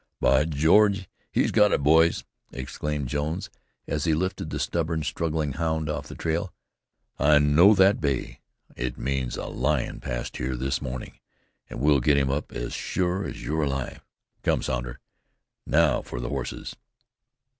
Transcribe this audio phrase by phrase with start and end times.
[0.19, 3.51] "By George, he's got it, boys!" exclaimed Jones,
[3.87, 6.51] as he lifted the stubborn, struggling hound off the trail.
[7.19, 8.39] "I know that bay.
[8.75, 11.19] It means a lion passed here this morning.
[11.69, 14.03] And we'll get him up as sure as you're alive.
[14.41, 14.99] Come, Sounder.
[15.67, 16.75] Now for the horses."